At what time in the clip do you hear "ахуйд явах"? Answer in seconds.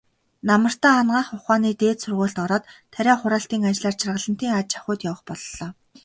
4.77-5.21